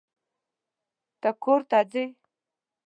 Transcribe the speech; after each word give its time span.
ته 1.21 1.29
کورته 1.43 1.79
ځې؟ 1.91 2.03